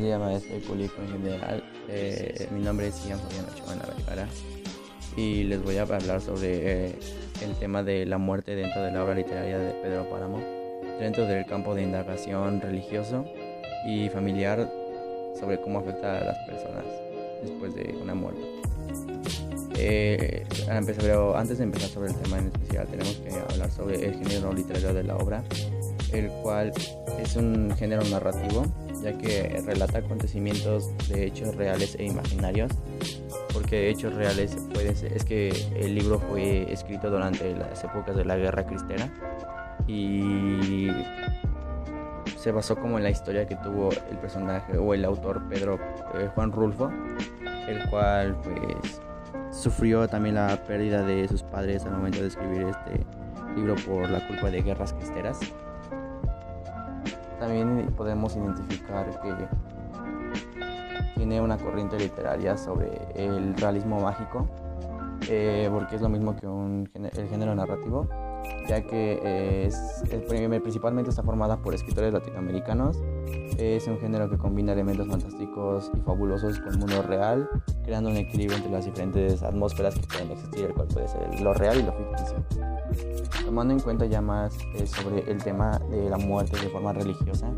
Buenos 0.00 0.18
días, 0.18 0.30
maestro 0.30 0.56
y 0.56 0.60
público 0.60 0.94
en 1.02 1.08
general. 1.10 1.62
Eh, 1.86 2.48
mi 2.52 2.62
nombre 2.62 2.88
es 2.88 3.06
Ian 3.06 3.18
Fabián 3.18 3.44
Ochoa 3.52 3.94
Vergara 3.98 4.26
y 5.14 5.44
les 5.44 5.62
voy 5.62 5.76
a 5.76 5.82
hablar 5.82 6.22
sobre 6.22 6.86
eh, 6.86 6.98
el 7.42 7.54
tema 7.56 7.82
de 7.82 8.06
la 8.06 8.16
muerte 8.16 8.54
dentro 8.54 8.82
de 8.82 8.92
la 8.92 9.04
obra 9.04 9.14
literaria 9.14 9.58
de 9.58 9.72
Pedro 9.72 10.08
Páramo, 10.08 10.38
dentro 10.98 11.26
del 11.26 11.44
campo 11.44 11.74
de 11.74 11.82
indagación 11.82 12.62
religioso 12.62 13.26
y 13.86 14.08
familiar 14.08 14.72
sobre 15.38 15.60
cómo 15.60 15.80
afecta 15.80 16.16
a 16.16 16.24
las 16.24 16.38
personas 16.48 16.84
después 17.42 17.74
de 17.74 17.94
una 18.00 18.14
muerte. 18.14 18.40
Eh, 19.76 20.46
pero 20.96 21.36
antes 21.36 21.58
de 21.58 21.64
empezar 21.64 21.90
sobre 21.90 22.08
el 22.08 22.16
tema 22.16 22.38
en 22.38 22.46
especial, 22.46 22.86
tenemos 22.86 23.16
que 23.16 23.34
hablar 23.52 23.70
sobre 23.70 24.02
el 24.02 24.14
género 24.14 24.54
literario 24.54 24.94
de 24.94 25.02
la 25.02 25.16
obra, 25.18 25.44
el 26.10 26.30
cual 26.42 26.72
es 27.22 27.36
un 27.36 27.76
género 27.76 28.02
narrativo 28.04 28.64
ya 29.02 29.16
que 29.16 29.62
relata 29.64 29.98
acontecimientos 29.98 30.96
de 31.08 31.26
hechos 31.26 31.54
reales 31.56 31.96
e 31.98 32.04
imaginarios, 32.04 32.70
porque 33.52 33.90
hechos 33.90 34.14
reales 34.14 34.56
puede 34.72 34.94
ser, 34.94 35.12
es 35.12 35.24
que 35.24 35.50
el 35.76 35.94
libro 35.94 36.18
fue 36.18 36.72
escrito 36.72 37.10
durante 37.10 37.54
las 37.54 37.82
épocas 37.84 38.16
de 38.16 38.24
la 38.24 38.36
Guerra 38.36 38.66
Cristera 38.66 39.10
y 39.86 40.88
se 42.36 42.52
basó 42.52 42.76
como 42.76 42.96
en 42.96 43.04
la 43.04 43.10
historia 43.10 43.46
que 43.46 43.56
tuvo 43.56 43.90
el 43.92 44.18
personaje 44.18 44.78
o 44.78 44.94
el 44.94 45.04
autor 45.04 45.46
Pedro 45.48 45.78
eh, 46.14 46.28
Juan 46.34 46.52
Rulfo, 46.52 46.90
el 47.68 47.88
cual 47.90 48.36
pues 48.42 49.00
sufrió 49.50 50.08
también 50.08 50.36
la 50.36 50.56
pérdida 50.64 51.02
de 51.02 51.28
sus 51.28 51.42
padres 51.42 51.84
al 51.84 51.92
momento 51.92 52.20
de 52.20 52.28
escribir 52.28 52.62
este 52.62 53.04
libro 53.54 53.74
por 53.86 54.08
la 54.08 54.26
culpa 54.26 54.50
de 54.50 54.62
guerras 54.62 54.92
cristeras. 54.92 55.38
También 57.40 57.92
podemos 57.96 58.36
identificar 58.36 59.08
que 59.22 59.48
tiene 61.16 61.40
una 61.40 61.56
corriente 61.56 61.98
literaria 61.98 62.56
sobre 62.56 62.90
el 63.14 63.56
realismo 63.56 63.98
mágico, 63.98 64.46
eh, 65.28 65.68
porque 65.72 65.96
es 65.96 66.02
lo 66.02 66.10
mismo 66.10 66.36
que 66.36 66.46
el 66.46 67.28
género 67.28 67.54
narrativo, 67.54 68.06
ya 68.68 68.82
que 68.82 69.20
eh, 69.24 69.66
es, 69.66 70.02
principalmente 70.62 71.08
está 71.08 71.22
formada 71.22 71.56
por 71.62 71.74
escritores 71.74 72.12
latinoamericanos. 72.12 73.02
Es 73.56 73.86
un 73.86 73.98
género 73.98 74.28
que 74.28 74.36
combina 74.36 74.72
elementos 74.72 75.08
fantásticos 75.08 75.90
y 75.94 76.00
fabulosos 76.00 76.60
con 76.60 76.74
el 76.74 76.78
mundo 76.78 77.02
real, 77.02 77.48
creando 77.84 78.10
un 78.10 78.16
equilibrio 78.16 78.58
entre 78.58 78.70
las 78.70 78.84
diferentes 78.84 79.42
atmósferas 79.42 79.94
que 79.94 80.06
pueden 80.06 80.30
existir, 80.32 80.66
el 80.66 80.74
cual 80.74 80.88
puede 80.88 81.08
ser 81.08 81.40
lo 81.40 81.54
real 81.54 81.78
y 81.78 81.82
lo 81.84 81.92
ficticio. 81.92 82.69
Tomando 83.44 83.74
en 83.74 83.80
cuenta 83.80 84.06
ya 84.06 84.20
más 84.20 84.56
eh, 84.74 84.86
sobre 84.86 85.30
el 85.30 85.42
tema 85.42 85.78
de 85.90 86.08
la 86.08 86.18
muerte 86.18 86.58
de 86.60 86.68
forma 86.68 86.92
religiosa, 86.92 87.50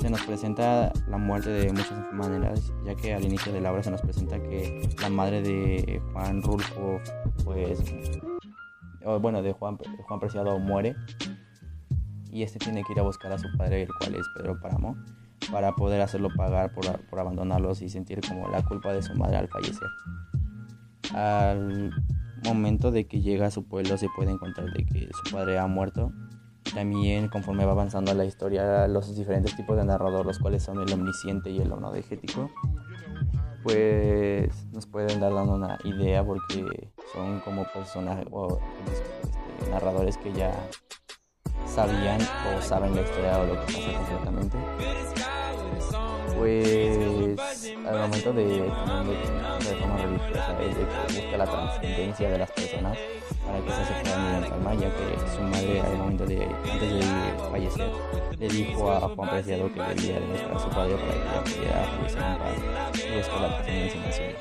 se 0.00 0.10
nos 0.10 0.22
presenta 0.22 0.92
la 1.08 1.16
muerte 1.18 1.50
de 1.50 1.72
muchas 1.72 2.12
maneras, 2.12 2.72
ya 2.84 2.94
que 2.94 3.14
al 3.14 3.24
inicio 3.24 3.52
de 3.52 3.60
la 3.60 3.72
obra 3.72 3.82
se 3.82 3.90
nos 3.90 4.00
presenta 4.00 4.40
que 4.40 4.88
la 5.00 5.10
madre 5.10 5.42
de 5.42 6.00
Juan 6.12 6.42
Rulfo, 6.42 7.00
pues, 7.44 7.82
bueno, 9.20 9.42
de 9.42 9.52
Juan, 9.52 9.78
Juan 10.06 10.20
Preciado 10.20 10.58
muere 10.58 10.94
y 12.32 12.42
este 12.42 12.58
tiene 12.58 12.84
que 12.84 12.92
ir 12.92 13.00
a 13.00 13.02
buscar 13.02 13.32
a 13.32 13.38
su 13.38 13.48
padre, 13.56 13.82
el 13.82 13.88
cual 13.98 14.14
es 14.14 14.26
Pedro 14.36 14.60
Páramo, 14.60 14.96
para 15.50 15.72
poder 15.74 16.00
hacerlo 16.00 16.28
pagar 16.36 16.72
por, 16.72 16.84
por 17.06 17.18
abandonarlos 17.18 17.82
y 17.82 17.88
sentir 17.88 18.20
como 18.26 18.48
la 18.48 18.62
culpa 18.62 18.92
de 18.92 19.02
su 19.02 19.14
madre 19.14 19.38
al 19.38 19.48
fallecer. 19.48 19.88
Al 21.12 21.90
momento 22.44 22.90
de 22.90 23.06
que 23.06 23.20
llega 23.20 23.46
a 23.46 23.50
su 23.50 23.64
pueblo 23.64 23.96
se 23.98 24.08
puede 24.14 24.30
encontrar 24.30 24.72
de 24.72 24.84
que 24.84 25.08
su 25.12 25.32
padre 25.32 25.58
ha 25.58 25.66
muerto. 25.66 26.12
También 26.74 27.28
conforme 27.28 27.64
va 27.64 27.72
avanzando 27.72 28.14
la 28.14 28.24
historia, 28.24 28.86
los 28.86 29.14
diferentes 29.16 29.56
tipos 29.56 29.76
de 29.76 29.84
narrador, 29.84 30.26
los 30.26 30.38
cuales 30.38 30.62
son 30.62 30.80
el 30.80 30.92
omnisciente 30.92 31.50
y 31.50 31.58
el 31.58 31.72
onodegético, 31.72 32.50
pues 33.62 34.66
nos 34.72 34.86
pueden 34.86 35.20
dar 35.20 35.32
una 35.32 35.78
idea 35.84 36.24
porque 36.24 36.92
son 37.12 37.40
como 37.40 37.64
personajes 37.72 38.26
o 38.30 38.58
este, 38.92 39.70
narradores 39.70 40.16
que 40.18 40.32
ya 40.32 40.52
sabían 41.66 42.20
o 42.20 42.62
saben 42.62 42.94
la 42.94 43.02
historia 43.02 43.38
o 43.38 43.46
lo 43.46 43.66
que 43.66 43.72
pasa 43.72 43.92
completamente 43.94 44.58
pues 46.40 47.36
al 47.86 47.98
momento 47.98 48.32
de 48.32 48.44
de 48.44 49.76
forma 49.76 49.96
religiosa 49.96 50.56
es 50.62 50.76
de 50.76 50.84
que 50.84 51.20
busca 51.20 51.36
la 51.36 51.46
trascendencia 51.46 52.30
de 52.30 52.38
las 52.38 52.50
personas 52.50 52.98
para 53.46 53.60
que 53.60 53.70
se 53.70 53.80
acepten 53.80 54.12
en 54.12 54.52
alma 54.52 54.74
ya 54.74 54.90
que 54.90 55.36
su 55.36 55.42
madre 55.42 55.80
al 55.80 55.96
momento 55.96 56.26
de 56.26 56.44
antes 56.44 56.92
de 56.92 57.02
fallecer 57.50 57.90
le 58.38 58.48
dijo 58.48 58.90
a 58.90 59.00
Juan 59.00 59.30
Preciado 59.30 59.72
que 59.72 59.80
debía 59.80 60.20
demostrar 60.20 60.56
a 60.56 60.58
su 60.58 60.68
padre 60.70 60.94
para 60.96 61.12
que 61.12 61.20
ella 61.20 61.42
pudiera 61.44 61.84
fallecer 61.84 62.22
en 62.22 62.38
paz 62.38 62.94
y 62.94 63.16
buscar 63.16 63.40
la 63.40 63.48
trascendencia 63.56 64.00
nacional 64.00 64.36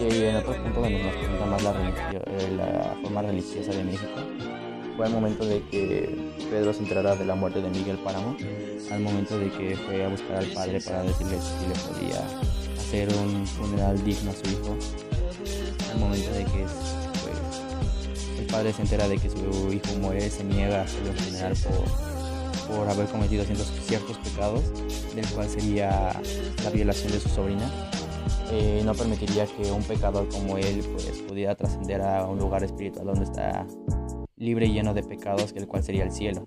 y 0.00 0.24
en 0.24 0.36
otro 0.36 0.54
punto 0.54 0.80
donde 0.80 1.02
nos 1.02 1.12
presenta 1.12 1.46
más 1.46 1.62
la, 1.62 1.70
eh, 2.12 2.54
la 2.56 2.96
forma 3.02 3.22
religiosa 3.22 3.70
de 3.72 3.84
México 3.84 4.39
fue 5.00 5.06
al 5.06 5.14
momento 5.14 5.46
de 5.46 5.62
que 5.70 6.14
Pedro 6.50 6.74
se 6.74 6.80
enterara 6.80 7.16
de 7.16 7.24
la 7.24 7.34
muerte 7.34 7.62
de 7.62 7.70
Miguel 7.70 7.96
Páramo, 8.00 8.36
al 8.90 9.00
momento 9.00 9.38
de 9.38 9.50
que 9.50 9.74
fue 9.74 10.04
a 10.04 10.08
buscar 10.08 10.36
al 10.36 10.46
padre 10.48 10.78
para 10.82 11.02
decirle 11.04 11.38
si 11.40 11.66
le 11.66 11.74
podía 11.74 12.22
hacer 12.76 13.08
un 13.14 13.46
funeral 13.46 14.04
digno 14.04 14.30
a 14.30 14.34
su 14.34 14.50
hijo, 14.50 14.76
al 15.90 16.00
momento 16.00 16.30
de 16.32 16.44
que 16.44 16.66
pues, 17.24 18.40
el 18.40 18.44
padre 18.44 18.74
se 18.74 18.82
entera 18.82 19.08
de 19.08 19.16
que 19.16 19.30
su 19.30 19.72
hijo 19.72 19.98
muere, 20.02 20.28
se 20.28 20.44
niega 20.44 20.80
a 20.80 20.84
hacer 20.84 21.00
un 21.08 21.16
funeral 21.16 21.54
por, 22.66 22.76
por 22.76 22.90
haber 22.90 23.06
cometido 23.06 23.42
ciertos 23.86 24.18
pecados, 24.18 24.64
del 25.14 25.26
cual 25.28 25.48
sería 25.48 26.12
la 26.62 26.70
violación 26.70 27.10
de 27.10 27.20
su 27.20 27.30
sobrina. 27.30 27.70
Eh, 28.52 28.82
no 28.84 28.92
permitiría 28.94 29.46
que 29.46 29.70
un 29.72 29.82
pecador 29.82 30.28
como 30.28 30.58
él 30.58 30.84
pues, 30.92 31.06
pudiera 31.26 31.54
trascender 31.54 32.02
a 32.02 32.26
un 32.26 32.38
lugar 32.38 32.64
espiritual 32.64 33.06
donde 33.06 33.24
está 33.24 33.66
libre 34.40 34.66
y 34.66 34.72
lleno 34.72 34.94
de 34.94 35.02
pecados, 35.02 35.52
el 35.54 35.68
cual 35.68 35.84
sería 35.84 36.02
el 36.02 36.10
cielo, 36.10 36.46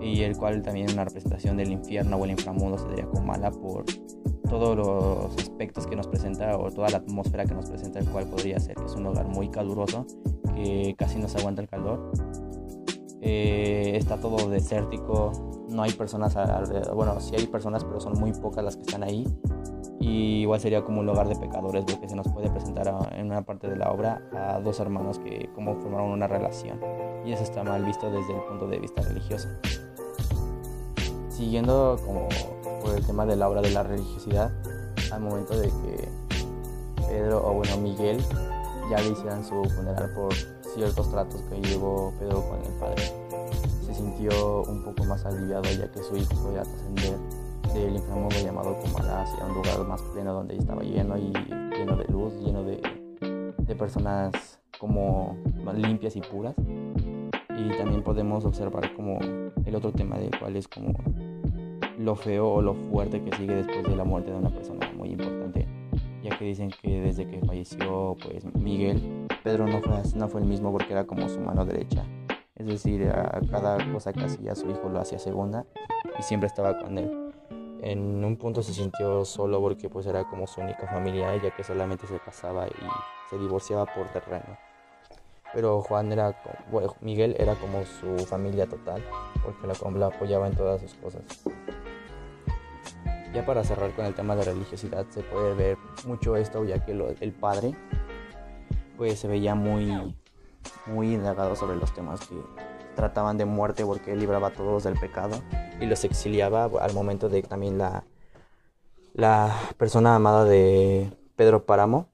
y 0.00 0.22
el 0.22 0.36
cual 0.36 0.60
también 0.60 0.90
una 0.92 1.04
representación 1.04 1.56
del 1.56 1.70
infierno 1.70 2.16
o 2.16 2.24
el 2.24 2.32
inframundo 2.32 2.76
sería 2.78 3.06
como 3.06 3.24
mala 3.24 3.50
por 3.50 3.84
todos 4.48 4.76
los 4.76 5.36
aspectos 5.38 5.86
que 5.86 5.94
nos 5.94 6.08
presenta 6.08 6.58
o 6.58 6.70
toda 6.70 6.88
la 6.90 6.98
atmósfera 6.98 7.44
que 7.44 7.54
nos 7.54 7.70
presenta, 7.70 8.00
el 8.00 8.08
cual 8.08 8.26
podría 8.26 8.58
ser 8.58 8.74
que 8.74 8.84
es 8.84 8.94
un 8.94 9.04
lugar 9.04 9.28
muy 9.28 9.48
caluroso, 9.48 10.04
que 10.56 10.94
casi 10.98 11.18
no 11.18 11.28
se 11.28 11.38
aguanta 11.38 11.62
el 11.62 11.68
calor. 11.68 12.10
Eh, 13.22 13.92
está 13.96 14.16
todo 14.16 14.48
desértico, 14.48 15.30
no 15.68 15.82
hay 15.82 15.92
personas 15.92 16.34
alrededor, 16.36 16.94
bueno, 16.96 17.20
sí 17.20 17.36
hay 17.36 17.46
personas, 17.46 17.84
pero 17.84 18.00
son 18.00 18.14
muy 18.18 18.32
pocas 18.32 18.64
las 18.64 18.76
que 18.76 18.82
están 18.82 19.04
ahí 19.04 19.24
y 20.00 20.40
igual 20.40 20.58
sería 20.60 20.82
como 20.82 21.00
un 21.00 21.06
lugar 21.06 21.28
de 21.28 21.36
pecadores 21.36 21.84
lo 21.88 22.00
que 22.00 22.08
se 22.08 22.16
nos 22.16 22.26
puede 22.28 22.48
presentar 22.48 22.92
en 23.12 23.26
una 23.26 23.42
parte 23.42 23.68
de 23.68 23.76
la 23.76 23.92
obra 23.92 24.22
a 24.32 24.58
dos 24.58 24.80
hermanos 24.80 25.18
que 25.18 25.50
como 25.54 25.76
formaron 25.76 26.10
una 26.10 26.26
relación. 26.26 26.80
Y 27.26 27.32
eso 27.32 27.42
está 27.42 27.62
mal 27.62 27.84
visto 27.84 28.10
desde 28.10 28.34
el 28.34 28.40
punto 28.44 28.66
de 28.66 28.78
vista 28.78 29.02
religioso. 29.02 29.48
Siguiendo 31.28 31.98
como 32.06 32.28
por 32.82 32.96
el 32.96 33.04
tema 33.04 33.26
de 33.26 33.36
la 33.36 33.48
obra 33.48 33.60
de 33.60 33.70
la 33.70 33.82
religiosidad 33.82 34.50
al 35.12 35.20
momento 35.20 35.58
de 35.58 35.68
que 35.68 36.08
Pedro 37.06 37.46
o 37.46 37.52
bueno 37.52 37.76
Miguel 37.76 38.24
ya 38.90 39.00
le 39.02 39.10
hicieran 39.10 39.44
su 39.44 39.62
funeral 39.64 40.10
por 40.14 40.32
ciertos 40.74 41.10
tratos 41.10 41.42
que 41.42 41.60
llevó 41.60 42.12
Pedro 42.18 42.42
con 42.48 42.58
el 42.60 42.72
padre 42.78 43.02
se 43.84 43.94
sintió 43.94 44.62
un 44.62 44.82
poco 44.84 45.04
más 45.04 45.24
aliviado 45.26 45.64
ya 45.64 45.90
que 45.90 46.02
su 46.02 46.16
hijo 46.16 46.34
podía 46.42 46.62
trascender 46.62 47.18
del 47.74 47.94
inframundo 47.94 48.36
llamado 48.42 48.76
Comala 48.78 49.22
hacia 49.22 49.44
un 49.44 49.54
lugar 49.54 49.86
más 49.86 50.02
pleno 50.02 50.32
donde 50.34 50.56
estaba 50.56 50.82
lleno 50.82 51.16
y 51.16 51.32
lleno 51.76 51.96
de 51.96 52.04
luz, 52.06 52.34
lleno 52.40 52.64
de, 52.64 52.80
de 53.58 53.74
personas 53.76 54.60
como 54.78 55.36
limpias 55.74 56.16
y 56.16 56.20
puras. 56.20 56.54
Y 56.58 57.68
también 57.76 58.02
podemos 58.02 58.44
observar 58.44 58.92
como 58.94 59.18
el 59.64 59.74
otro 59.74 59.92
tema 59.92 60.18
de 60.18 60.30
cuál 60.38 60.56
es 60.56 60.66
como 60.66 60.94
lo 61.98 62.16
feo 62.16 62.54
o 62.54 62.62
lo 62.62 62.74
fuerte 62.74 63.22
que 63.22 63.36
sigue 63.36 63.54
después 63.54 63.84
de 63.84 63.94
la 63.94 64.04
muerte 64.04 64.30
de 64.30 64.38
una 64.38 64.50
persona 64.50 64.90
muy 64.96 65.10
importante, 65.10 65.68
ya 66.22 66.36
que 66.36 66.46
dicen 66.46 66.70
que 66.82 67.00
desde 67.00 67.26
que 67.26 67.40
falleció 67.40 68.16
pues 68.24 68.44
Miguel, 68.54 69.26
Pedro 69.44 69.66
no 69.66 69.80
fue, 69.80 70.02
no 70.16 70.28
fue 70.28 70.40
el 70.40 70.46
mismo 70.46 70.72
porque 70.72 70.92
era 70.92 71.04
como 71.04 71.28
su 71.28 71.40
mano 71.40 71.64
derecha. 71.64 72.04
Es 72.56 72.66
decir, 72.66 73.08
a 73.08 73.40
cada 73.50 73.78
cosa 73.92 74.12
que 74.12 74.24
hacía 74.24 74.54
su 74.54 74.68
hijo 74.70 74.88
lo 74.88 75.00
hacía 75.00 75.18
segunda 75.18 75.64
y 76.18 76.22
siempre 76.22 76.46
estaba 76.46 76.78
con 76.78 76.98
él 76.98 77.19
en 77.82 78.24
un 78.24 78.36
punto 78.36 78.62
se 78.62 78.72
sintió 78.74 79.24
solo 79.24 79.60
porque 79.60 79.88
pues 79.88 80.06
era 80.06 80.24
como 80.24 80.46
su 80.46 80.60
única 80.60 80.86
familia, 80.86 81.34
ella 81.34 81.50
que 81.54 81.64
solamente 81.64 82.06
se 82.06 82.18
casaba 82.18 82.66
y 82.66 83.30
se 83.30 83.38
divorciaba 83.38 83.86
por 83.86 84.08
terreno. 84.08 84.58
Pero 85.52 85.80
Juan 85.82 86.12
era, 86.12 86.40
Miguel 87.00 87.34
era 87.38 87.54
como 87.56 87.84
su 87.84 88.24
familia 88.26 88.68
total, 88.68 89.02
porque 89.42 89.66
la, 89.66 89.98
la 89.98 90.06
apoyaba 90.06 90.46
en 90.46 90.54
todas 90.54 90.80
sus 90.80 90.94
cosas. 90.94 91.22
Ya 93.34 93.44
para 93.44 93.64
cerrar 93.64 93.94
con 93.94 94.04
el 94.04 94.14
tema 94.14 94.36
de 94.36 94.44
religiosidad, 94.44 95.06
se 95.10 95.22
puede 95.22 95.54
ver 95.54 95.78
mucho 96.06 96.36
esto, 96.36 96.64
ya 96.64 96.84
que 96.84 96.92
el 96.92 97.32
padre 97.32 97.74
pues 98.96 99.18
se 99.18 99.28
veía 99.28 99.54
muy, 99.54 100.14
muy 100.86 101.14
indagado 101.14 101.56
sobre 101.56 101.76
los 101.76 101.92
temas 101.94 102.20
que 102.28 102.34
trataban 102.94 103.38
de 103.38 103.44
muerte 103.44 103.84
porque 103.84 104.16
libraba 104.16 104.48
a 104.48 104.52
todos 104.52 104.84
del 104.84 104.98
pecado 104.98 105.42
y 105.80 105.86
los 105.86 106.04
exiliaba 106.04 106.64
al 106.64 106.92
momento 106.94 107.28
de 107.28 107.42
también 107.42 107.78
la, 107.78 108.04
la 109.14 109.54
persona 109.76 110.14
amada 110.14 110.44
de 110.44 111.12
Pedro 111.36 111.64
Páramo, 111.64 112.08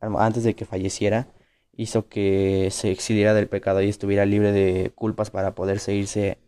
antes 0.00 0.44
de 0.44 0.54
que 0.54 0.64
falleciera, 0.64 1.28
hizo 1.74 2.08
que 2.08 2.68
se 2.70 2.90
exiliara 2.90 3.34
del 3.34 3.48
pecado 3.48 3.80
y 3.82 3.88
estuviera 3.88 4.26
libre 4.26 4.52
de 4.52 4.92
culpas 4.94 5.30
para 5.30 5.54
poder 5.54 5.78
seguirse 5.78 6.38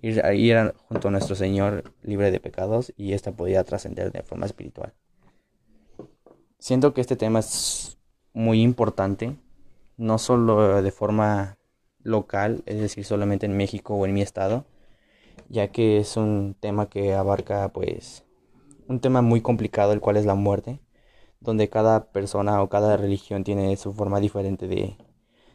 ir, 0.00 0.22
ir 0.34 0.74
junto 0.88 1.08
a 1.08 1.10
nuestro 1.10 1.34
Señor 1.34 1.92
libre 2.02 2.30
de 2.30 2.40
pecados 2.40 2.92
y 2.96 3.12
ésta 3.12 3.32
podía 3.32 3.64
trascender 3.64 4.10
de 4.12 4.22
forma 4.22 4.46
espiritual. 4.46 4.94
Siento 6.58 6.94
que 6.94 7.00
este 7.00 7.16
tema 7.16 7.40
es 7.40 7.98
muy 8.32 8.62
importante, 8.62 9.36
no 9.96 10.18
solo 10.18 10.82
de 10.82 10.90
forma 10.90 11.58
local, 12.02 12.62
es 12.66 12.80
decir, 12.80 13.04
solamente 13.04 13.46
en 13.46 13.56
México 13.56 13.94
o 13.94 14.06
en 14.06 14.14
mi 14.14 14.22
estado, 14.22 14.64
ya 15.48 15.68
que 15.68 15.98
es 15.98 16.16
un 16.16 16.56
tema 16.58 16.88
que 16.88 17.14
abarca 17.14 17.68
pues 17.72 18.24
un 18.88 19.00
tema 19.00 19.22
muy 19.22 19.40
complicado, 19.40 19.92
el 19.92 20.00
cual 20.00 20.16
es 20.16 20.26
la 20.26 20.34
muerte, 20.34 20.80
donde 21.40 21.68
cada 21.70 22.12
persona 22.12 22.62
o 22.62 22.68
cada 22.68 22.96
religión 22.96 23.44
tiene 23.44 23.76
su 23.76 23.92
forma 23.92 24.20
diferente 24.20 24.66
de, 24.68 24.96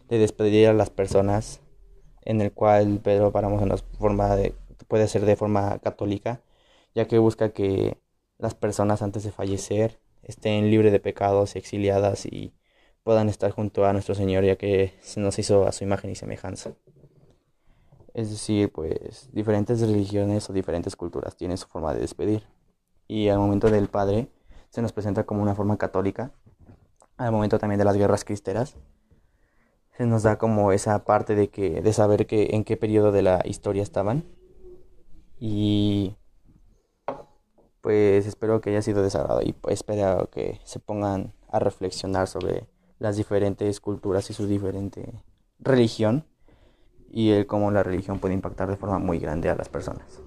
de 0.09 0.17
despedir 0.17 0.67
a 0.69 0.73
las 0.73 0.89
personas, 0.89 1.61
en 2.21 2.41
el 2.41 2.51
cual 2.53 2.99
Pedro 3.03 3.31
paramos 3.31 3.61
en 3.61 3.69
la 3.69 3.77
forma 3.77 4.35
de, 4.35 4.55
puede 4.87 5.07
ser 5.07 5.25
de 5.25 5.35
forma 5.35 5.79
católica, 5.79 6.41
ya 6.93 7.07
que 7.07 7.19
busca 7.19 7.51
que 7.51 7.99
las 8.37 8.55
personas 8.55 9.01
antes 9.01 9.23
de 9.23 9.31
fallecer 9.31 9.99
estén 10.23 10.69
libres 10.71 10.91
de 10.91 10.99
pecados, 10.99 11.55
exiliadas 11.55 12.25
y 12.25 12.53
puedan 13.05 13.29
estar 13.29 13.51
junto 13.51 13.85
a 13.85 13.93
nuestro 13.93 14.15
Señor, 14.15 14.43
ya 14.45 14.55
que 14.55 14.95
se 15.01 15.19
nos 15.19 15.37
hizo 15.37 15.67
a 15.67 15.71
su 15.71 15.83
imagen 15.83 16.09
y 16.09 16.15
semejanza. 16.15 16.73
Es 18.15 18.31
decir, 18.31 18.71
pues 18.71 19.29
diferentes 19.31 19.79
religiones 19.79 20.49
o 20.49 20.53
diferentes 20.53 20.95
culturas 20.95 21.37
tienen 21.37 21.57
su 21.57 21.67
forma 21.67 21.93
de 21.93 21.99
despedir. 21.99 22.47
Y 23.07 23.29
al 23.29 23.37
momento 23.37 23.69
del 23.69 23.89
Padre 23.89 24.29
se 24.69 24.81
nos 24.81 24.91
presenta 24.91 25.23
como 25.23 25.43
una 25.43 25.53
forma 25.53 25.77
católica. 25.77 26.31
Al 27.15 27.31
momento 27.31 27.59
también 27.59 27.77
de 27.77 27.85
las 27.85 27.95
guerras 27.95 28.25
cristeras 28.25 28.75
se 29.95 30.07
nos 30.07 30.23
da 30.23 30.39
como 30.39 30.71
esa 30.71 31.05
parte 31.05 31.35
de 31.35 31.49
que 31.49 31.83
de 31.83 31.93
saber 31.93 32.25
que 32.25 32.55
en 32.55 32.63
qué 32.63 32.75
periodo 32.75 33.11
de 33.11 33.21
la 33.21 33.43
historia 33.45 33.83
estaban. 33.83 34.25
Y 35.39 36.15
pues 37.81 38.25
espero 38.25 38.61
que 38.61 38.71
haya 38.71 38.81
sido 38.81 39.03
desagrado 39.03 39.41
y 39.43 39.53
pues 39.53 39.75
espero 39.75 40.27
que 40.31 40.59
se 40.63 40.79
pongan 40.79 41.33
a 41.49 41.59
reflexionar 41.59 42.27
sobre 42.27 42.67
las 43.05 43.17
diferentes 43.17 43.79
culturas 43.79 44.31
y 44.31 44.33
su 44.33 44.47
diferente 44.47 45.21
religión 45.59 46.25
y 47.11 47.29
el 47.29 47.45
cómo 47.45 47.69
la 47.69 47.83
religión 47.83 48.17
puede 48.17 48.33
impactar 48.33 48.67
de 48.67 48.77
forma 48.77 48.97
muy 48.97 49.19
grande 49.19 49.47
a 49.47 49.55
las 49.55 49.69
personas. 49.69 50.23